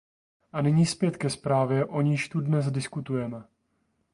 [0.53, 3.43] A nyní zpět ke zprávě, o níž tu dnes diskutujeme.